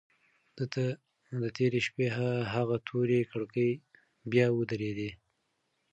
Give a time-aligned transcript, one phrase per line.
[0.55, 0.85] ده ته
[1.43, 2.05] د تېرې شپې
[2.53, 3.69] هغه تورې کړکۍ
[4.31, 5.11] بیا ودرېدې.